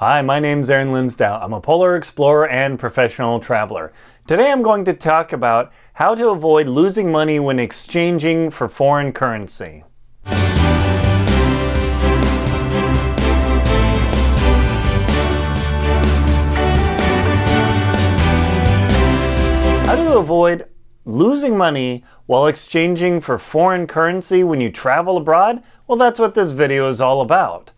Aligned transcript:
Hi, 0.00 0.22
my 0.22 0.38
name's 0.38 0.70
Aaron 0.70 0.90
Linsdau. 0.90 1.42
I'm 1.42 1.52
a 1.52 1.60
polar 1.60 1.96
explorer 1.96 2.48
and 2.48 2.78
professional 2.78 3.40
traveler. 3.40 3.92
Today 4.28 4.52
I'm 4.52 4.62
going 4.62 4.84
to 4.84 4.92
talk 4.92 5.32
about 5.32 5.72
how 5.94 6.14
to 6.14 6.28
avoid 6.28 6.68
losing 6.68 7.10
money 7.10 7.40
when 7.40 7.58
exchanging 7.58 8.50
for 8.50 8.68
foreign 8.68 9.10
currency. 9.10 9.82
How 19.82 19.96
to 19.96 20.16
avoid 20.16 20.68
losing 21.04 21.58
money 21.58 22.04
while 22.26 22.46
exchanging 22.46 23.20
for 23.20 23.36
foreign 23.36 23.88
currency 23.88 24.44
when 24.44 24.60
you 24.60 24.70
travel 24.70 25.16
abroad? 25.16 25.64
Well, 25.88 25.98
that's 25.98 26.20
what 26.20 26.36
this 26.36 26.52
video 26.52 26.88
is 26.88 27.00
all 27.00 27.20
about. 27.20 27.72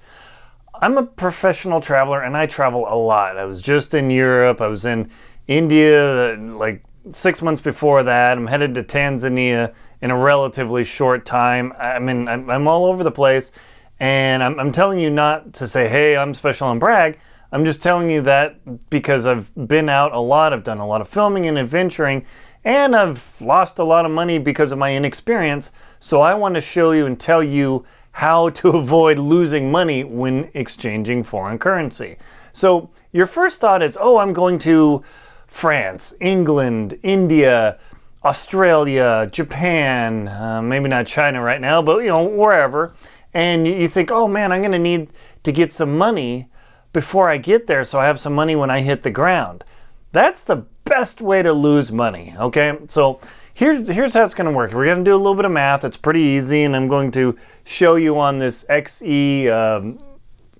I'm 0.82 0.96
a 0.96 1.02
professional 1.02 1.82
traveler 1.82 2.22
and 2.22 2.34
I 2.34 2.46
travel 2.46 2.86
a 2.88 2.96
lot. 2.96 3.36
I 3.36 3.44
was 3.44 3.60
just 3.60 3.92
in 3.92 4.10
Europe, 4.10 4.62
I 4.62 4.66
was 4.66 4.86
in 4.86 5.10
India 5.46 6.36
like 6.38 6.82
six 7.10 7.42
months 7.42 7.60
before 7.60 8.02
that. 8.02 8.38
I'm 8.38 8.46
headed 8.46 8.74
to 8.74 8.82
Tanzania 8.82 9.74
in 10.00 10.10
a 10.10 10.16
relatively 10.16 10.84
short 10.84 11.26
time. 11.26 11.74
I 11.78 11.98
mean, 11.98 12.28
I'm, 12.28 12.66
all 12.66 12.86
over 12.86 13.04
the 13.04 13.10
place. 13.10 13.52
And 13.98 14.42
I'm, 14.42 14.58
I'm 14.58 14.72
telling 14.72 14.98
you 14.98 15.10
not 15.10 15.52
to 15.54 15.66
say, 15.66 15.86
hey, 15.86 16.16
I'm 16.16 16.32
special 16.32 16.70
and 16.70 16.80
brag. 16.80 17.18
I'm 17.52 17.66
just 17.66 17.82
telling 17.82 18.08
you 18.08 18.22
that 18.22 18.88
because 18.88 19.26
I've 19.26 19.52
been 19.54 19.88
out 19.88 20.12
a 20.14 20.20
lot, 20.20 20.52
I've 20.52 20.64
done 20.64 20.78
a 20.78 20.86
lot 20.86 21.00
of 21.00 21.08
filming 21.08 21.46
and 21.46 21.58
adventuring, 21.58 22.24
and 22.64 22.94
I've 22.94 23.40
lost 23.40 23.78
a 23.80 23.84
lot 23.84 24.06
of 24.06 24.12
money 24.12 24.38
because 24.38 24.70
of 24.70 24.78
my 24.78 24.94
inexperience. 24.94 25.72
So 25.98 26.20
I 26.20 26.34
want 26.34 26.54
to 26.54 26.60
show 26.60 26.92
you 26.92 27.06
and 27.06 27.18
tell 27.18 27.42
you 27.42 27.84
how 28.12 28.50
to 28.50 28.70
avoid 28.70 29.18
losing 29.18 29.70
money 29.70 30.04
when 30.04 30.50
exchanging 30.54 31.22
foreign 31.24 31.58
currency. 31.58 32.16
So 32.52 32.90
your 33.12 33.26
first 33.26 33.60
thought 33.60 33.82
is, 33.82 33.96
oh, 34.00 34.18
I'm 34.18 34.32
going 34.32 34.58
to 34.60 35.02
France, 35.46 36.14
England, 36.20 36.98
India, 37.02 37.78
Australia, 38.24 39.28
Japan, 39.30 40.28
uh, 40.28 40.60
maybe 40.62 40.88
not 40.88 41.06
China 41.06 41.42
right 41.42 41.60
now, 41.60 41.80
but 41.80 41.98
you 41.98 42.08
know, 42.08 42.24
wherever. 42.24 42.92
And 43.32 43.66
you 43.66 43.88
think, 43.88 44.10
oh 44.10 44.28
man, 44.28 44.52
I'm 44.52 44.60
going 44.60 44.72
to 44.72 44.78
need 44.78 45.08
to 45.44 45.52
get 45.52 45.72
some 45.72 45.96
money 45.96 46.48
before 46.92 47.30
I 47.30 47.38
get 47.38 47.66
there 47.66 47.84
so 47.84 48.00
I 48.00 48.06
have 48.06 48.18
some 48.18 48.34
money 48.34 48.56
when 48.56 48.70
I 48.70 48.80
hit 48.80 49.02
the 49.02 49.10
ground. 49.10 49.64
That's 50.12 50.44
the 50.44 50.66
best 50.84 51.20
way 51.20 51.42
to 51.42 51.52
lose 51.52 51.92
money, 51.92 52.34
okay? 52.36 52.76
So 52.88 53.20
here's, 53.54 53.88
here's 53.88 54.14
how 54.14 54.24
it's 54.24 54.34
going 54.34 54.50
to 54.50 54.56
work. 54.56 54.72
We're 54.72 54.86
going 54.86 54.98
to 54.98 55.04
do 55.04 55.14
a 55.14 55.18
little 55.18 55.34
bit 55.34 55.44
of 55.44 55.52
math. 55.52 55.84
It's 55.84 55.96
pretty 55.96 56.20
easy, 56.20 56.62
and 56.62 56.74
I'm 56.74 56.88
going 56.88 57.10
to 57.12 57.36
show 57.64 57.96
you 57.96 58.18
on 58.18 58.38
this 58.38 58.64
XE 58.68 59.50
um, 59.50 59.98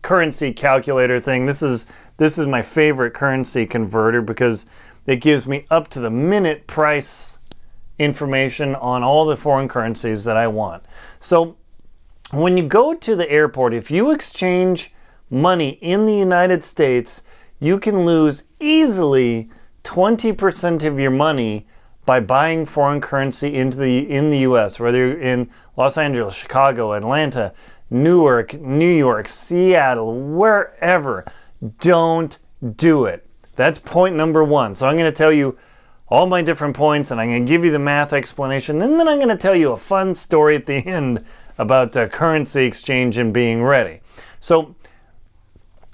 currency 0.03 0.53
calculator 0.53 1.21
thing. 1.21 1.47
This 1.47 1.63
is, 1.63 1.91
this 2.19 2.39
is 2.39 2.47
my 2.47 2.63
favorite 2.63 3.15
currency 3.15 3.67
converter 3.67 4.23
because 4.23 4.69
it 5.07 5.17
gives 5.17 5.47
me 5.47 5.67
up 5.71 5.89
to 5.89 6.01
the 6.01 6.11
minute 6.11 6.67
price 6.67 7.39
information 7.99 8.75
on 8.77 9.03
all 9.03 9.27
the 9.27 9.37
foreign 9.37 9.69
currencies 9.69 10.25
that 10.25 10.37
I 10.37 10.47
want. 10.47 10.83
So 11.19 11.57
when 12.33 12.57
you 12.57 12.63
go 12.63 12.95
to 12.95 13.17
the 13.17 13.31
airport, 13.31 13.75
if 13.75 13.91
you 13.91 14.11
exchange 14.11 14.93
money 15.29 15.71
in 15.81 16.07
the 16.07 16.15
United 16.15 16.65
States, 16.65 17.23
you 17.59 17.79
can 17.79 18.05
lose 18.05 18.49
easily 18.59 19.51
20% 19.85 20.85
of 20.85 20.99
your 20.99 21.11
money 21.11 21.67
by 22.11 22.19
buying 22.19 22.66
foreign 22.66 23.00
currency 23.00 23.55
into 23.55 23.77
the 23.77 23.98
in 23.98 24.30
the 24.30 24.39
US, 24.39 24.80
whether 24.80 24.98
you're 24.98 25.20
in 25.20 25.48
Los 25.77 25.97
Angeles, 25.97 26.34
Chicago, 26.34 26.92
Atlanta, 26.94 27.55
Newark, 27.89 28.55
New 28.55 28.91
York, 28.91 29.28
Seattle, 29.28 30.20
wherever. 30.20 31.25
Don't 31.78 32.36
do 32.75 33.05
it. 33.05 33.25
That's 33.55 33.78
point 33.78 34.16
number 34.16 34.42
1. 34.42 34.75
So 34.75 34.88
I'm 34.88 34.97
going 34.97 35.08
to 35.08 35.16
tell 35.16 35.31
you 35.31 35.56
all 36.08 36.27
my 36.27 36.42
different 36.42 36.75
points 36.75 37.12
and 37.12 37.20
I'm 37.20 37.28
going 37.28 37.47
to 37.47 37.48
give 37.48 37.64
you 37.64 37.70
the 37.70 37.78
math 37.78 38.12
explanation 38.12 38.83
and 38.83 38.98
then 38.98 39.06
I'm 39.06 39.19
going 39.19 39.28
to 39.28 39.36
tell 39.36 39.54
you 39.54 39.70
a 39.70 39.76
fun 39.76 40.16
story 40.16 40.56
at 40.56 40.66
the 40.66 40.75
end 40.84 41.25
about 41.59 41.97
uh, 41.97 42.09
currency 42.09 42.65
exchange 42.65 43.19
and 43.19 43.32
being 43.32 43.62
ready. 43.62 44.00
So 44.41 44.75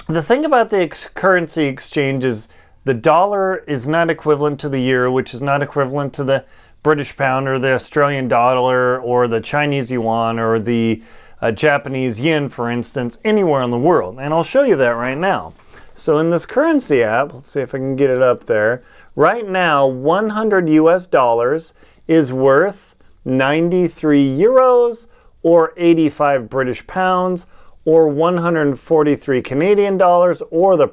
the 0.06 0.22
thing 0.22 0.46
about 0.46 0.70
the 0.70 0.78
ex- 0.78 1.10
currency 1.10 1.66
exchange 1.66 2.24
is 2.24 2.48
the 2.86 2.94
dollar 2.94 3.56
is 3.66 3.88
not 3.88 4.10
equivalent 4.10 4.60
to 4.60 4.68
the 4.68 4.78
euro, 4.78 5.10
which 5.10 5.34
is 5.34 5.42
not 5.42 5.60
equivalent 5.60 6.14
to 6.14 6.22
the 6.22 6.44
British 6.84 7.16
pound 7.16 7.48
or 7.48 7.58
the 7.58 7.72
Australian 7.72 8.28
dollar 8.28 9.00
or 9.00 9.26
the 9.26 9.40
Chinese 9.40 9.90
yuan 9.90 10.38
or 10.38 10.60
the 10.60 11.02
uh, 11.42 11.50
Japanese 11.50 12.20
yen, 12.20 12.48
for 12.48 12.70
instance, 12.70 13.18
anywhere 13.24 13.60
in 13.62 13.72
the 13.72 13.78
world. 13.78 14.20
And 14.20 14.32
I'll 14.32 14.44
show 14.44 14.62
you 14.62 14.76
that 14.76 14.90
right 14.90 15.18
now. 15.18 15.52
So 15.94 16.18
in 16.18 16.30
this 16.30 16.46
currency 16.46 17.02
app, 17.02 17.34
let's 17.34 17.48
see 17.48 17.60
if 17.60 17.74
I 17.74 17.78
can 17.78 17.96
get 17.96 18.08
it 18.08 18.22
up 18.22 18.44
there. 18.44 18.84
Right 19.16 19.48
now, 19.48 19.88
100 19.88 20.68
US 20.68 21.08
dollars 21.08 21.74
is 22.06 22.32
worth 22.32 22.94
93 23.24 24.24
euros 24.24 25.08
or 25.42 25.72
85 25.76 26.48
British 26.48 26.86
pounds 26.86 27.48
or 27.86 28.08
143 28.08 29.40
Canadian 29.42 29.96
dollars, 29.96 30.42
or 30.50 30.76
the 30.76 30.88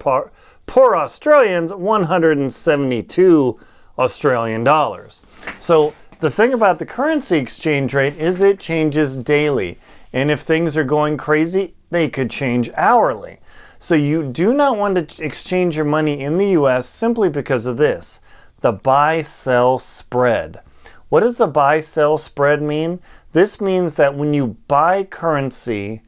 poor 0.66 0.96
Australians, 0.96 1.74
172 1.74 3.60
Australian 3.98 4.64
dollars. 4.64 5.22
So 5.60 5.94
the 6.20 6.32
thing 6.32 6.54
about 6.54 6.80
the 6.80 6.86
currency 6.86 7.38
exchange 7.38 7.94
rate 7.94 8.18
is 8.18 8.42
it 8.42 8.60
changes 8.60 9.18
daily. 9.18 9.78
And 10.12 10.32
if 10.32 10.42
things 10.42 10.78
are 10.78 10.84
going 10.84 11.18
crazy, 11.18 11.76
they 11.90 12.10
could 12.10 12.30
change 12.30 12.70
hourly. 12.76 13.40
So 13.80 13.96
you 13.96 14.24
do 14.24 14.54
not 14.54 14.78
want 14.78 15.10
to 15.10 15.24
exchange 15.24 15.76
your 15.76 15.86
money 15.86 16.22
in 16.22 16.38
the 16.38 16.52
US 16.52 16.88
simply 16.88 17.30
because 17.30 17.66
of 17.66 17.78
this 17.78 18.24
the 18.62 18.72
buy 18.72 19.20
sell 19.20 19.78
spread. 19.78 20.62
What 21.10 21.20
does 21.20 21.42
a 21.42 21.48
buy 21.48 21.82
sell 21.82 22.18
spread 22.18 22.62
mean? 22.62 23.02
This 23.34 23.60
means 23.60 23.96
that 23.96 24.16
when 24.16 24.34
you 24.34 24.56
buy 24.70 25.04
currency, 25.04 26.02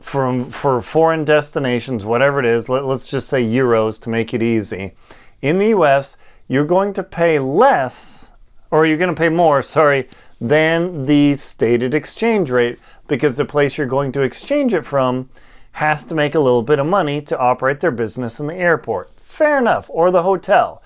from 0.00 0.46
for 0.46 0.80
foreign 0.80 1.24
destinations, 1.24 2.04
whatever 2.04 2.40
it 2.40 2.46
is, 2.46 2.68
let, 2.68 2.84
let's 2.84 3.06
just 3.06 3.28
say 3.28 3.42
euros 3.42 4.00
to 4.02 4.10
make 4.10 4.34
it 4.34 4.42
easy. 4.42 4.94
In 5.42 5.58
the 5.58 5.68
US, 5.68 6.18
you're 6.48 6.66
going 6.66 6.92
to 6.94 7.02
pay 7.02 7.38
less, 7.38 8.32
or 8.70 8.86
you're 8.86 8.98
going 8.98 9.14
to 9.14 9.20
pay 9.20 9.28
more, 9.28 9.62
sorry, 9.62 10.08
than 10.40 11.04
the 11.06 11.34
stated 11.34 11.94
exchange 11.94 12.50
rate 12.50 12.78
because 13.06 13.36
the 13.36 13.44
place 13.44 13.76
you're 13.76 13.86
going 13.86 14.12
to 14.12 14.22
exchange 14.22 14.72
it 14.72 14.84
from 14.84 15.28
has 15.72 16.04
to 16.04 16.14
make 16.14 16.34
a 16.34 16.40
little 16.40 16.62
bit 16.62 16.78
of 16.78 16.86
money 16.86 17.20
to 17.22 17.38
operate 17.38 17.80
their 17.80 17.90
business 17.90 18.40
in 18.40 18.46
the 18.46 18.54
airport. 18.54 19.10
Fair 19.20 19.58
enough, 19.58 19.88
or 19.90 20.10
the 20.10 20.22
hotel. 20.22 20.82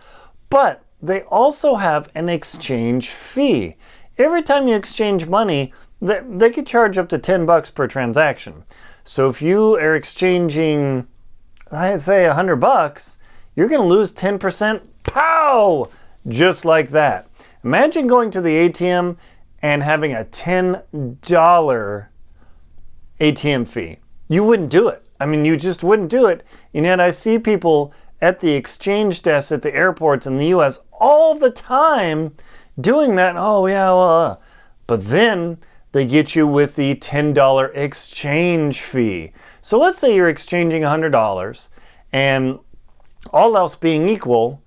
But 0.51 0.83
they 1.01 1.23
also 1.23 1.77
have 1.77 2.11
an 2.15 2.29
exchange 2.29 3.09
fee. 3.09 3.77
Every 4.19 4.43
time 4.43 4.69
you 4.69 4.77
exchange 4.77 5.27
money, 5.27 5.73
they, 6.01 6.21
they 6.29 6.51
could 6.51 6.67
charge 6.67 6.99
up 6.99 7.09
to 7.11 7.19
10 7.19 7.47
bucks 7.47 7.71
per 7.71 7.87
transaction. 7.87 8.65
So 9.05 9.29
if 9.29 9.43
you 9.43 9.75
are 9.77 9.95
exchanging, 9.95 11.07
I 11.71 11.97
say, 11.97 12.25
a 12.25 12.29
100 12.29 12.57
bucks, 12.57 13.21
you're 13.55 13.69
going 13.69 13.83
to 13.83 13.87
lose 13.87 14.15
10%. 14.15 14.81
Pow! 15.05 15.91
Just 16.27 16.65
like 16.65 16.89
that. 16.91 17.29
Imagine 17.63 18.07
going 18.07 18.31
to 18.31 18.41
the 18.41 18.69
ATM 18.69 19.19
and 19.61 19.83
having 19.83 20.15
a 20.15 20.25
$10 20.25 22.07
ATM 23.21 23.69
fee. 23.69 23.99
You 24.29 24.43
wouldn't 24.43 24.71
do 24.71 24.89
it. 24.89 25.07
I 25.21 25.27
mean, 25.27 25.45
you 25.45 25.59
just 25.59 25.85
wouldn't 25.85 26.11
do 26.11 26.27
it. 26.27 26.43
And 26.73 26.87
yet, 26.87 26.99
I 26.99 27.11
see 27.11 27.39
people 27.39 27.93
at 28.23 28.41
the 28.41 28.53
exchange 28.53 29.23
desks 29.23 29.53
at 29.53 29.61
the 29.61 29.75
airports 29.75 30.27
in 30.27 30.39
the 30.39 30.47
US 30.47 30.87
all 30.93 31.35
the 31.35 31.51
time 31.51 32.35
doing 32.81 33.17
that. 33.17 33.37
Oh, 33.37 33.67
yeah, 33.67 33.89
well, 33.89 34.21
uh. 34.21 34.37
but 34.87 35.05
then 35.05 35.59
they 35.95 36.05
get 36.05 36.35
you 36.35 36.45
with 36.45 36.75
the 36.75 36.97
$10 36.97 37.71
exchange 37.77 38.81
fee. 38.81 39.31
So 39.61 39.79
let's 39.79 39.97
say 39.97 40.13
you're 40.13 40.29
exchanging 40.29 40.83
$100 40.83 41.69
and 42.13 42.59
all 43.33 43.57
else 43.57 43.77
being 43.77 44.09
equal, 44.09 44.61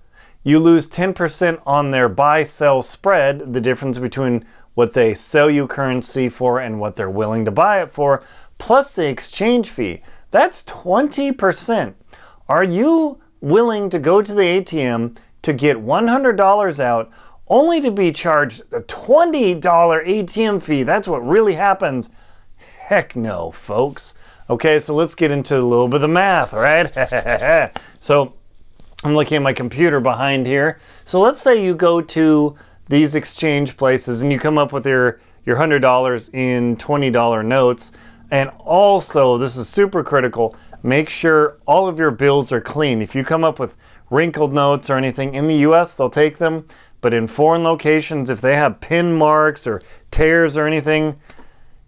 you 0.43 0.57
lose 0.57 0.87
10% 0.87 1.61
on 1.65 1.91
their 1.91 2.07
buy 2.07 2.43
sell 2.43 2.81
spread, 2.81 3.51
the 3.53 3.59
difference 3.59 3.99
between 3.99 4.45
what 4.73 4.93
they 4.93 5.13
sell 5.13 5.49
you 5.49 5.67
currency 5.67 6.29
for 6.29 6.61
and 6.61 6.79
what 6.79 6.95
they're 6.95 7.09
willing 7.09 7.43
to 7.43 7.51
buy 7.51 7.81
it 7.81 7.91
for, 7.91 8.23
plus 8.57 8.95
the 8.95 9.09
exchange 9.09 9.69
fee. 9.69 10.01
That's 10.31 10.63
20%. 10.63 11.93
Are 12.47 12.63
you 12.63 13.19
willing 13.41 13.89
to 13.89 13.99
go 13.99 14.21
to 14.21 14.33
the 14.33 14.61
ATM 14.61 15.17
to 15.41 15.51
get 15.51 15.75
$100 15.75 16.79
out 16.79 17.11
only 17.49 17.81
to 17.81 17.91
be 17.91 18.11
charged 18.11 18.61
a 18.71 18.81
$20 18.81 19.61
ATM 19.61 20.61
fee. 20.61 20.83
That's 20.83 21.07
what 21.07 21.25
really 21.25 21.55
happens. 21.55 22.09
Heck 22.57 23.15
no, 23.15 23.51
folks. 23.51 24.15
Okay, 24.49 24.79
so 24.79 24.95
let's 24.95 25.15
get 25.15 25.31
into 25.31 25.59
a 25.59 25.61
little 25.61 25.87
bit 25.87 25.95
of 25.95 26.01
the 26.01 26.07
math, 26.07 26.53
right? 26.53 26.87
so 27.99 28.33
I'm 29.03 29.15
looking 29.15 29.37
at 29.37 29.41
my 29.41 29.53
computer 29.53 29.99
behind 29.99 30.45
here. 30.45 30.79
So 31.05 31.19
let's 31.19 31.41
say 31.41 31.63
you 31.63 31.75
go 31.75 32.01
to 32.01 32.55
these 32.87 33.15
exchange 33.15 33.77
places 33.77 34.21
and 34.21 34.31
you 34.31 34.39
come 34.39 34.57
up 34.57 34.71
with 34.71 34.85
your, 34.85 35.19
your 35.45 35.57
$100 35.57 36.33
in 36.33 36.77
$20 36.77 37.45
notes. 37.45 37.91
And 38.31 38.49
also, 38.59 39.37
this 39.37 39.55
is 39.57 39.69
super 39.69 40.03
critical, 40.03 40.55
make 40.83 41.09
sure 41.09 41.57
all 41.65 41.87
of 41.87 41.99
your 41.99 42.11
bills 42.11 42.51
are 42.51 42.61
clean. 42.61 43.01
If 43.01 43.15
you 43.15 43.23
come 43.23 43.43
up 43.43 43.59
with 43.59 43.77
wrinkled 44.09 44.53
notes 44.53 44.89
or 44.89 44.97
anything 44.97 45.33
in 45.33 45.47
the 45.47 45.55
US, 45.55 45.97
they'll 45.97 46.09
take 46.09 46.37
them. 46.37 46.67
But 47.01 47.13
in 47.13 47.27
foreign 47.27 47.63
locations, 47.63 48.29
if 48.29 48.41
they 48.41 48.55
have 48.55 48.79
pin 48.79 49.13
marks 49.13 49.67
or 49.67 49.81
tears 50.11 50.57
or 50.57 50.65
anything, 50.65 51.19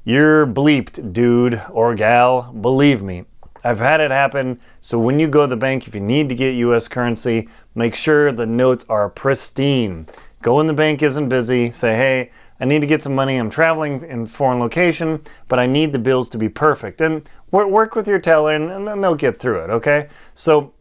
you're 0.04 0.46
bleeped, 0.48 1.14
dude 1.14 1.62
or 1.72 1.96
gal. 1.96 2.54
Believe 2.54 3.02
me. 3.02 3.26
I've 3.64 3.80
had 3.80 4.00
it 4.00 4.12
happen. 4.12 4.60
So 4.80 5.00
when 5.00 5.20
you 5.20 5.28
go 5.28 5.42
to 5.42 5.48
the 5.48 5.58
bank, 5.58 5.88
if 5.88 5.94
you 5.94 6.02
need 6.02 6.30
to 6.30 6.36
get 6.36 6.56
US 6.56 6.88
currency, 6.88 7.50
make 7.76 7.96
sure 7.96 8.32
the 8.32 8.46
notes 8.46 8.86
are 8.88 9.10
pristine. 9.10 10.08
Go 10.42 10.56
when 10.56 10.68
the 10.68 10.74
bank 10.74 11.04
isn't 11.04 11.28
busy. 11.28 11.70
Say, 11.72 11.96
hey, 11.96 12.32
I 12.60 12.66
need 12.66 12.82
to 12.82 12.88
get 12.88 13.04
some 13.04 13.16
money. 13.16 13.38
I'm 13.38 13.50
traveling 13.50 14.02
in 14.02 14.26
foreign 14.26 14.60
location, 14.60 15.22
but 15.48 15.60
I 15.60 15.66
need 15.66 15.92
the 15.92 16.00
bills 16.00 16.30
to 16.30 16.38
be 16.38 16.50
perfect. 16.50 17.02
And 17.02 17.28
work 17.52 17.96
with 17.96 18.08
your 18.08 18.20
teller, 18.20 18.54
and 18.54 18.88
then 18.88 19.02
they'll 19.02 19.16
get 19.16 19.36
through 19.36 19.64
it. 19.64 19.70
Okay. 19.70 20.08
So 20.34 20.74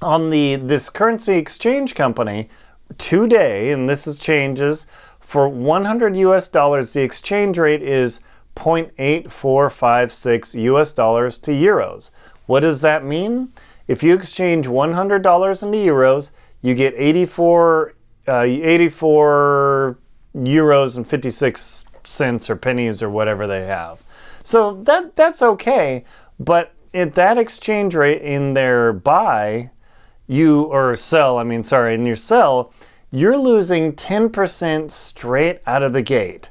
on 0.00 0.30
the 0.30 0.56
this 0.56 0.90
currency 0.90 1.34
exchange 1.34 1.94
company 1.94 2.48
today, 2.96 3.70
and 3.70 3.88
this 3.88 4.06
is 4.06 4.18
changes 4.18 4.86
for 5.20 5.48
100 5.48 6.16
US 6.16 6.48
dollars. 6.48 6.92
The 6.92 7.02
exchange 7.02 7.58
rate 7.58 7.82
is 7.82 8.24
0.8456 8.56 10.62
US 10.62 10.94
dollars 10.94 11.38
to 11.40 11.50
euros. 11.50 12.10
What 12.46 12.60
does 12.60 12.80
that 12.80 13.04
mean? 13.04 13.50
If 13.86 14.02
you 14.02 14.14
exchange 14.14 14.66
$100 14.66 15.62
into 15.62 15.78
euros, 15.78 16.30
you 16.62 16.74
get 16.74 16.94
84, 16.96 17.94
uh, 18.26 18.40
84 18.40 19.98
euros 20.34 20.96
and 20.96 21.06
56 21.06 21.84
cents 22.04 22.50
or 22.50 22.56
pennies 22.56 23.02
or 23.02 23.10
whatever 23.10 23.46
they 23.46 23.66
have. 23.66 24.02
So 24.42 24.82
that 24.84 25.14
that's 25.14 25.42
okay, 25.42 26.04
but 26.40 26.72
at 26.94 27.14
that 27.14 27.38
exchange 27.38 27.94
rate 27.94 28.22
in 28.22 28.54
their 28.54 28.92
buy, 28.92 29.70
you 30.28 30.62
or 30.62 30.94
sell, 30.94 31.38
I 31.38 31.42
mean 31.42 31.64
sorry, 31.64 31.94
in 31.94 32.06
your 32.06 32.14
sell, 32.14 32.72
you're 33.10 33.38
losing 33.38 33.92
10% 33.92 34.90
straight 34.90 35.60
out 35.66 35.82
of 35.82 35.92
the 35.92 36.02
gate. 36.02 36.50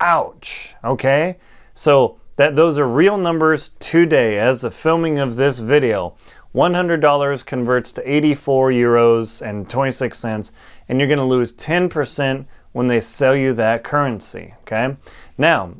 Ouch. 0.00 0.74
Okay? 0.82 1.36
So 1.74 2.18
that 2.36 2.56
those 2.56 2.78
are 2.78 2.88
real 2.88 3.18
numbers 3.18 3.76
today 3.78 4.38
as 4.38 4.62
the 4.62 4.70
filming 4.70 5.18
of 5.18 5.36
this 5.36 5.60
video. 5.60 6.16
$100 6.54 7.46
converts 7.46 7.92
to 7.92 8.10
84 8.10 8.72
euros 8.72 9.46
and 9.46 9.70
26 9.70 10.18
cents 10.18 10.52
and 10.88 10.98
you're 10.98 11.08
going 11.08 11.18
to 11.18 11.24
lose 11.24 11.56
10% 11.56 12.46
when 12.72 12.88
they 12.88 13.00
sell 13.00 13.36
you 13.36 13.54
that 13.54 13.84
currency, 13.84 14.54
okay? 14.62 14.96
Now, 15.38 15.74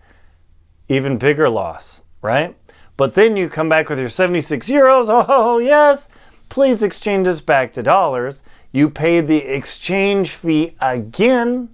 Even 0.89 1.19
bigger 1.19 1.49
loss, 1.49 2.05
right? 2.23 2.57
But 2.97 3.13
then 3.13 3.37
you 3.37 3.47
come 3.47 3.69
back 3.69 3.89
with 3.89 3.99
your 3.99 4.09
76 4.09 4.67
euros. 4.71 5.05
Oh, 5.07 5.59
yes, 5.59 6.09
please 6.49 6.81
exchange 6.81 7.27
us 7.27 7.41
back 7.41 7.71
to 7.73 7.83
dollars. 7.83 8.43
You 8.71 8.89
pay 8.89 9.21
the 9.21 9.37
exchange 9.37 10.31
fee 10.31 10.75
again. 10.81 11.69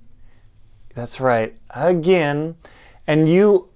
That's 0.95 1.21
right, 1.21 1.55
again. 1.69 2.55
And 3.07 3.29
you 3.29 3.69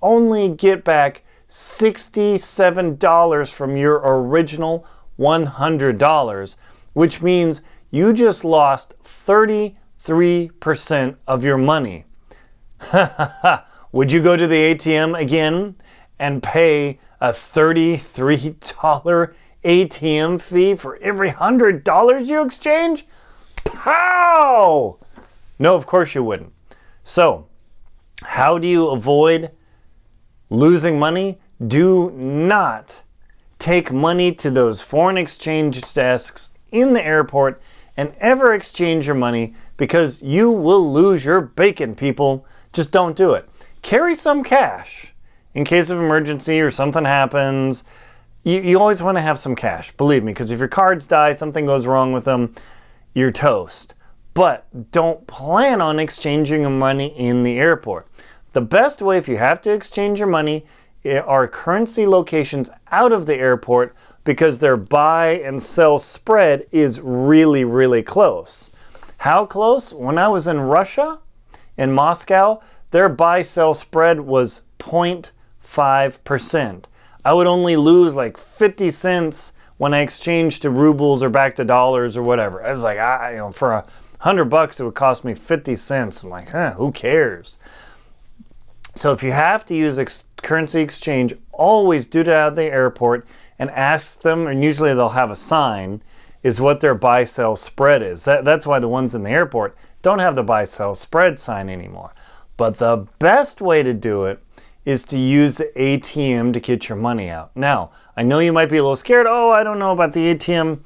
only 0.00 0.48
get 0.48 0.82
back 0.82 1.24
$67 1.48 3.52
from 3.52 3.76
your 3.76 4.00
original 4.04 4.86
$100, 5.18 6.58
which 6.92 7.20
means 7.22 7.62
you 7.90 8.12
just 8.12 8.44
lost 8.44 8.94
33% 9.02 11.16
of 11.26 11.44
your 11.44 11.58
money. 11.58 12.04
Would 13.92 14.12
you 14.12 14.22
go 14.22 14.36
to 14.36 14.46
the 14.46 14.74
ATM 14.74 15.18
again 15.18 15.74
and 16.18 16.42
pay 16.42 17.00
a 17.20 17.30
$33 17.30 19.34
ATM 19.64 20.40
fee 20.40 20.74
for 20.74 20.96
every 20.98 21.30
hundred 21.30 21.82
dollars 21.82 22.28
you 22.28 22.42
exchange? 22.42 23.06
Pow! 23.64 24.98
No, 25.58 25.74
of 25.74 25.86
course 25.86 26.14
you 26.14 26.22
wouldn't. 26.22 26.52
So, 27.02 27.46
how 28.22 28.58
do 28.58 28.68
you 28.68 28.88
avoid 28.88 29.50
losing 30.50 30.98
money? 30.98 31.38
Do 31.64 32.10
not 32.10 33.02
take 33.58 33.92
money 33.92 34.32
to 34.32 34.50
those 34.50 34.80
foreign 34.82 35.16
exchange 35.16 35.92
desks 35.92 36.56
in 36.70 36.92
the 36.92 37.04
airport 37.04 37.60
and 37.96 38.14
ever 38.20 38.54
exchange 38.54 39.06
your 39.06 39.16
money 39.16 39.54
because 39.76 40.22
you 40.22 40.50
will 40.50 40.92
lose 40.92 41.24
your 41.24 41.40
bacon, 41.40 41.94
people. 41.94 42.46
Just 42.72 42.92
don't 42.92 43.16
do 43.16 43.34
it. 43.34 43.48
Carry 43.82 44.14
some 44.14 44.44
cash 44.44 45.14
in 45.54 45.64
case 45.64 45.90
of 45.90 45.98
emergency 45.98 46.60
or 46.60 46.70
something 46.70 47.04
happens 47.04 47.84
you, 48.48 48.60
you 48.60 48.80
always 48.80 49.02
want 49.02 49.16
to 49.18 49.22
have 49.22 49.38
some 49.38 49.54
cash, 49.54 49.92
believe 49.92 50.24
me, 50.24 50.32
because 50.32 50.50
if 50.50 50.58
your 50.58 50.68
cards 50.68 51.06
die, 51.06 51.32
something 51.32 51.66
goes 51.66 51.86
wrong 51.86 52.12
with 52.12 52.24
them, 52.24 52.54
you're 53.14 53.32
toast. 53.32 53.94
But 54.34 54.90
don't 54.90 55.26
plan 55.26 55.82
on 55.82 55.98
exchanging 55.98 56.62
your 56.62 56.70
money 56.70 57.08
in 57.08 57.42
the 57.42 57.58
airport. 57.58 58.08
The 58.52 58.60
best 58.60 59.02
way, 59.02 59.18
if 59.18 59.28
you 59.28 59.36
have 59.36 59.60
to 59.62 59.72
exchange 59.72 60.18
your 60.18 60.28
money, 60.28 60.64
are 61.04 61.48
currency 61.48 62.06
locations 62.06 62.70
out 62.90 63.12
of 63.12 63.26
the 63.26 63.36
airport 63.36 63.94
because 64.24 64.60
their 64.60 64.76
buy 64.76 65.30
and 65.30 65.62
sell 65.62 65.98
spread 65.98 66.66
is 66.70 67.00
really, 67.00 67.64
really 67.64 68.02
close. 68.02 68.72
How 69.18 69.46
close? 69.46 69.92
When 69.92 70.18
I 70.18 70.28
was 70.28 70.46
in 70.46 70.60
Russia, 70.60 71.20
in 71.76 71.92
Moscow, 71.92 72.60
their 72.90 73.08
buy 73.08 73.42
sell 73.42 73.74
spread 73.74 74.20
was 74.20 74.66
0.5%. 74.78 76.84
I 77.24 77.32
would 77.32 77.46
only 77.46 77.76
lose 77.76 78.16
like 78.16 78.36
50 78.36 78.90
cents 78.90 79.54
when 79.76 79.94
I 79.94 80.00
exchanged 80.00 80.62
to 80.62 80.70
rubles 80.70 81.22
or 81.22 81.30
back 81.30 81.54
to 81.54 81.64
dollars 81.64 82.16
or 82.16 82.22
whatever. 82.22 82.64
I 82.64 82.72
was 82.72 82.82
like, 82.82 82.98
I, 82.98 83.32
you 83.32 83.38
know, 83.38 83.50
for 83.50 83.72
a 83.72 83.84
hundred 84.20 84.46
bucks, 84.46 84.80
it 84.80 84.84
would 84.84 84.94
cost 84.94 85.24
me 85.24 85.34
50 85.34 85.76
cents. 85.76 86.22
I'm 86.22 86.30
like, 86.30 86.50
huh, 86.50 86.72
who 86.72 86.92
cares? 86.92 87.58
So 88.94 89.12
if 89.12 89.22
you 89.22 89.32
have 89.32 89.64
to 89.66 89.74
use 89.74 89.98
ex- 89.98 90.28
currency 90.42 90.80
exchange, 90.80 91.34
always 91.52 92.06
do 92.06 92.20
it 92.20 92.28
at 92.28 92.56
the 92.56 92.64
airport 92.64 93.26
and 93.58 93.70
ask 93.70 94.22
them, 94.22 94.46
and 94.46 94.62
usually 94.62 94.94
they'll 94.94 95.10
have 95.10 95.30
a 95.30 95.36
sign, 95.36 96.02
is 96.42 96.60
what 96.60 96.80
their 96.80 96.94
buy 96.94 97.24
sell 97.24 97.56
spread 97.56 98.02
is. 98.02 98.24
That, 98.24 98.44
that's 98.44 98.66
why 98.66 98.78
the 98.78 98.88
ones 98.88 99.14
in 99.14 99.22
the 99.22 99.30
airport 99.30 99.76
don't 100.02 100.20
have 100.20 100.36
the 100.36 100.42
buy 100.42 100.64
sell 100.64 100.94
spread 100.94 101.38
sign 101.38 101.68
anymore. 101.68 102.12
But 102.56 102.78
the 102.78 103.06
best 103.18 103.60
way 103.60 103.82
to 103.82 103.92
do 103.94 104.24
it 104.24 104.42
is 104.84 105.04
to 105.04 105.18
use 105.18 105.56
the 105.56 105.70
ATM 105.76 106.52
to 106.54 106.60
get 106.60 106.88
your 106.88 106.96
money 106.96 107.28
out. 107.28 107.54
Now, 107.54 107.90
I 108.16 108.22
know 108.22 108.38
you 108.38 108.52
might 108.52 108.70
be 108.70 108.78
a 108.78 108.82
little 108.82 108.96
scared. 108.96 109.26
Oh, 109.28 109.50
I 109.50 109.62
don't 109.62 109.78
know 109.78 109.92
about 109.92 110.12
the 110.12 110.34
ATM. 110.34 110.80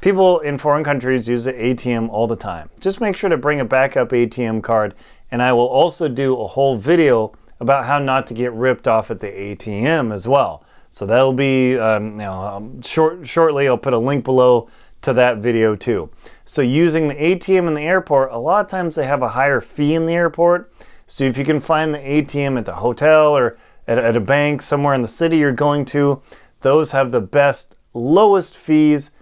People 0.00 0.40
in 0.40 0.58
foreign 0.58 0.84
countries 0.84 1.28
use 1.28 1.44
the 1.44 1.52
ATM 1.52 2.08
all 2.10 2.26
the 2.26 2.36
time. 2.36 2.70
Just 2.80 3.00
make 3.00 3.16
sure 3.16 3.30
to 3.30 3.36
bring 3.36 3.60
a 3.60 3.64
backup 3.64 4.10
ATM 4.10 4.62
card, 4.62 4.94
and 5.30 5.42
I 5.42 5.52
will 5.52 5.66
also 5.66 6.08
do 6.08 6.40
a 6.40 6.46
whole 6.46 6.76
video 6.76 7.32
about 7.60 7.84
how 7.84 7.98
not 7.98 8.26
to 8.28 8.34
get 8.34 8.52
ripped 8.52 8.86
off 8.86 9.10
at 9.10 9.20
the 9.20 9.28
ATM 9.28 10.12
as 10.12 10.28
well. 10.28 10.64
So 10.90 11.06
that'll 11.06 11.32
be 11.32 11.78
um, 11.78 12.12
you 12.12 12.16
know, 12.18 12.40
um, 12.40 12.82
short, 12.82 13.26
shortly. 13.26 13.68
I'll 13.68 13.78
put 13.78 13.92
a 13.92 13.98
link 13.98 14.24
below 14.24 14.68
to 15.02 15.12
that 15.12 15.38
video 15.38 15.76
too. 15.76 16.10
So 16.44 16.62
using 16.62 17.08
the 17.08 17.14
ATM 17.14 17.68
in 17.68 17.74
the 17.74 17.82
airport, 17.82 18.32
a 18.32 18.38
lot 18.38 18.64
of 18.64 18.70
times 18.70 18.96
they 18.96 19.06
have 19.06 19.22
a 19.22 19.28
higher 19.28 19.60
fee 19.60 19.94
in 19.94 20.06
the 20.06 20.14
airport. 20.14 20.72
So 21.06 21.24
if 21.24 21.38
you 21.38 21.44
can 21.44 21.60
find 21.60 21.94
the 21.94 21.98
ATM 21.98 22.58
at 22.58 22.66
the 22.66 22.74
hotel 22.74 23.36
or 23.36 23.56
at, 23.86 23.98
at 23.98 24.16
a 24.16 24.20
bank 24.20 24.62
somewhere 24.62 24.94
in 24.94 25.02
the 25.02 25.08
city 25.08 25.38
you're 25.38 25.52
going 25.52 25.84
to, 25.86 26.22
those 26.62 26.92
have 26.92 27.10
the 27.10 27.20
best, 27.20 27.76
lowest 27.94 28.56
fees 28.56 29.16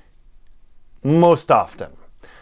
most 1.03 1.51
often. 1.51 1.93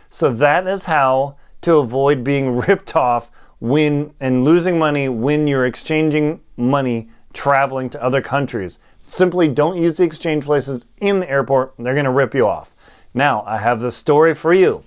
So 0.09 0.33
that 0.35 0.66
is 0.66 0.85
how 0.85 1.37
to 1.62 1.76
avoid 1.76 2.23
being 2.23 2.57
ripped 2.69 2.95
off 2.95 3.31
when 3.62 4.12
and 4.19 4.45
losing 4.45 4.76
money 4.76 5.09
when 5.09 5.47
you're 5.47 5.64
exchanging 5.64 6.40
money 6.57 7.09
traveling 7.33 7.88
to 7.88 8.02
other 8.02 8.21
countries. 8.21 8.81
Simply 9.07 9.47
don't 9.47 9.76
use 9.76 9.99
the 9.99 10.04
exchange 10.04 10.45
places 10.45 10.87
in 10.99 11.21
the 11.21 11.31
airport. 11.31 11.75
They're 11.78 11.95
going 11.95 12.07
to 12.07 12.11
rip 12.11 12.35
you 12.35 12.45
off. 12.45 12.75
Now, 13.14 13.45
I 13.47 13.59
have 13.59 13.78
the 13.78 13.92
story 13.92 14.35
for 14.35 14.52
you. 14.52 14.83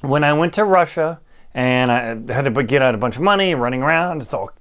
When 0.00 0.22
I 0.22 0.32
went 0.32 0.54
to 0.54 0.64
Russia 0.64 1.20
and 1.54 1.90
I 1.90 2.32
had 2.32 2.54
to 2.54 2.62
get 2.62 2.82
out 2.82 2.94
a 2.94 2.98
bunch 2.98 3.16
of 3.16 3.22
money 3.22 3.52
running 3.56 3.82
around, 3.82 4.22
it's 4.22 4.32
all 4.32 4.52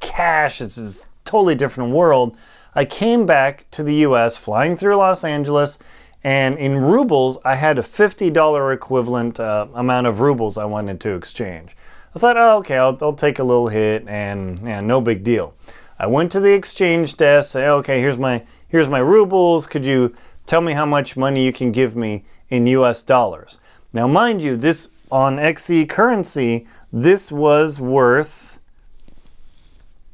cash, 0.00 0.60
it's 0.60 0.76
this 0.76 1.08
totally 1.24 1.54
different 1.54 1.92
world. 1.92 2.36
I 2.74 2.84
came 2.84 3.24
back 3.24 3.70
to 3.70 3.82
the 3.82 3.94
US 4.06 4.36
flying 4.36 4.76
through 4.76 4.96
Los 4.96 5.24
Angeles 5.24 5.82
and 6.22 6.58
in 6.58 6.76
rubles, 6.76 7.38
I 7.42 7.54
had 7.54 7.78
a 7.78 7.82
$50 7.82 8.74
equivalent 8.74 9.40
uh, 9.40 9.66
amount 9.72 10.08
of 10.08 10.20
rubles 10.20 10.58
I 10.58 10.66
wanted 10.66 11.00
to 11.00 11.14
exchange. 11.14 11.74
I 12.14 12.18
thought, 12.18 12.36
oh, 12.36 12.58
okay, 12.58 12.76
I'll, 12.76 12.96
I'll 13.02 13.12
take 13.12 13.38
a 13.38 13.44
little 13.44 13.68
hit 13.68 14.06
and 14.06 14.58
yeah, 14.60 14.80
no 14.80 15.00
big 15.00 15.24
deal. 15.24 15.54
I 15.98 16.06
went 16.06 16.30
to 16.32 16.40
the 16.40 16.52
exchange 16.52 17.16
desk, 17.16 17.52
say, 17.52 17.66
okay, 17.66 18.00
here's 18.00 18.18
my 18.18 18.44
here's 18.68 18.88
my 18.88 18.98
rubles. 18.98 19.66
Could 19.66 19.84
you 19.84 20.14
tell 20.46 20.60
me 20.60 20.74
how 20.74 20.86
much 20.86 21.16
money 21.16 21.44
you 21.44 21.52
can 21.52 21.72
give 21.72 21.96
me 21.96 22.24
in 22.48 22.66
US 22.66 23.02
dollars? 23.02 23.60
Now, 23.92 24.06
mind 24.06 24.42
you, 24.42 24.56
this 24.56 24.92
on 25.10 25.36
XE 25.36 25.88
currency, 25.88 26.66
this 26.92 27.30
was 27.30 27.80
worth 27.80 28.58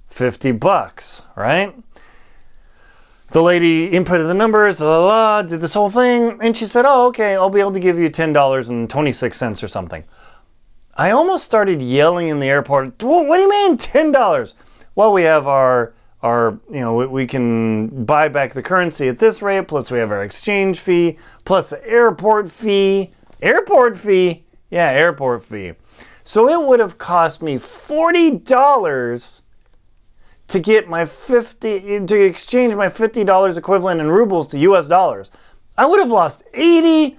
50 0.08 0.52
bucks, 0.52 1.22
right? 1.36 1.74
the 3.30 3.42
lady 3.42 3.90
inputted 3.90 4.26
the 4.26 4.34
numbers, 4.34 4.80
la, 4.80 4.98
la, 4.98 5.06
la, 5.06 5.42
did 5.42 5.60
this 5.60 5.74
whole 5.74 5.90
thing, 5.90 6.36
and 6.40 6.56
she 6.56 6.66
said, 6.66 6.84
Oh, 6.84 7.06
okay, 7.08 7.36
I'll 7.36 7.50
be 7.50 7.60
able 7.60 7.72
to 7.72 7.80
give 7.80 7.98
you 7.98 8.10
$10.26 8.10 9.62
or 9.62 9.68
something. 9.68 10.04
I 11.00 11.12
almost 11.12 11.46
started 11.46 11.80
yelling 11.80 12.28
in 12.28 12.40
the 12.40 12.46
airport, 12.46 13.02
What 13.02 13.36
do 13.36 13.42
you 13.42 13.48
mean 13.48 13.78
$10? 13.78 14.54
Well, 14.94 15.14
we 15.14 15.22
have 15.22 15.46
our 15.46 15.94
our 16.22 16.60
you 16.70 16.80
know 16.80 16.94
we 17.08 17.26
can 17.26 18.04
buy 18.04 18.28
back 18.28 18.52
the 18.52 18.62
currency 18.62 19.08
at 19.08 19.18
this 19.18 19.40
rate 19.40 19.66
plus 19.66 19.90
we 19.90 19.98
have 19.98 20.10
our 20.10 20.22
exchange 20.22 20.78
fee 20.78 21.16
plus 21.46 21.70
the 21.70 21.82
airport 21.88 22.50
fee 22.50 23.10
airport 23.40 23.96
fee 23.96 24.44
yeah 24.68 24.90
airport 24.90 25.42
fee 25.42 25.72
so 26.22 26.46
it 26.50 26.68
would 26.68 26.78
have 26.78 26.98
cost 26.98 27.42
me 27.42 27.54
$40 27.54 29.42
to 30.48 30.60
get 30.60 30.86
my 30.86 31.06
50 31.06 32.04
to 32.04 32.22
exchange 32.22 32.74
my 32.74 32.88
$50 32.88 33.56
equivalent 33.56 34.02
in 34.02 34.08
rubles 34.08 34.48
to 34.48 34.58
US 34.58 34.88
dollars. 34.88 35.30
I 35.78 35.86
would 35.86 36.00
have 36.00 36.10
lost 36.10 36.44
80% 36.52 37.16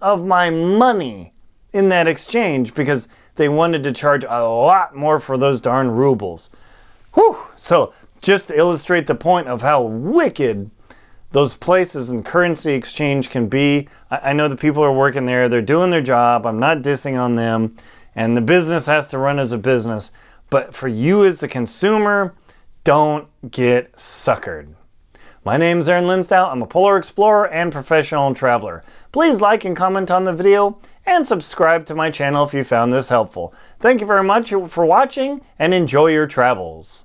of 0.00 0.24
my 0.24 0.48
money 0.48 1.32
in 1.72 1.88
that 1.88 2.08
exchange 2.08 2.74
because 2.74 3.08
they 3.36 3.48
wanted 3.48 3.82
to 3.82 3.92
charge 3.92 4.24
a 4.24 4.42
lot 4.44 4.94
more 4.94 5.18
for 5.18 5.38
those 5.38 5.60
darn 5.60 5.90
rubles. 5.90 6.50
Whew. 7.14 7.38
So, 7.56 7.92
just 8.20 8.48
to 8.48 8.58
illustrate 8.58 9.06
the 9.06 9.14
point 9.14 9.48
of 9.48 9.62
how 9.62 9.82
wicked 9.82 10.70
those 11.32 11.56
places 11.56 12.10
and 12.10 12.24
currency 12.24 12.74
exchange 12.74 13.30
can 13.30 13.48
be, 13.48 13.88
I 14.10 14.32
know 14.32 14.48
the 14.48 14.56
people 14.56 14.84
are 14.84 14.92
working 14.92 15.26
there, 15.26 15.48
they're 15.48 15.62
doing 15.62 15.90
their 15.90 16.02
job, 16.02 16.46
I'm 16.46 16.60
not 16.60 16.82
dissing 16.82 17.18
on 17.18 17.36
them, 17.36 17.76
and 18.14 18.36
the 18.36 18.42
business 18.42 18.86
has 18.86 19.08
to 19.08 19.18
run 19.18 19.38
as 19.38 19.52
a 19.52 19.58
business. 19.58 20.12
But 20.50 20.74
for 20.74 20.88
you 20.88 21.24
as 21.24 21.40
the 21.40 21.48
consumer, 21.48 22.34
don't 22.84 23.28
get 23.50 23.92
suckered. 23.94 24.74
My 25.44 25.56
name 25.56 25.78
is 25.78 25.88
Aaron 25.88 26.04
Linsdau. 26.04 26.52
I'm 26.52 26.62
a 26.62 26.66
polar 26.66 26.96
explorer 26.96 27.48
and 27.48 27.72
professional 27.72 28.32
traveler. 28.34 28.84
Please 29.10 29.40
like 29.40 29.64
and 29.64 29.76
comment 29.76 30.10
on 30.10 30.24
the 30.24 30.32
video 30.32 30.78
and 31.06 31.26
subscribe 31.26 31.86
to 31.86 31.94
my 31.94 32.10
channel 32.10 32.44
if 32.44 32.54
you 32.54 32.64
found 32.64 32.92
this 32.92 33.08
helpful. 33.08 33.54
Thank 33.78 34.00
you 34.00 34.06
very 34.06 34.24
much 34.24 34.50
for 34.68 34.84
watching 34.84 35.42
and 35.58 35.74
enjoy 35.74 36.08
your 36.08 36.26
travels. 36.26 37.04